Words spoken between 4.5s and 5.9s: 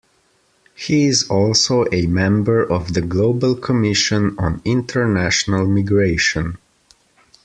International